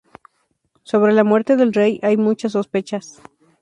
[0.81, 3.21] Sobre la muerte del rey, hay muchas sospechas.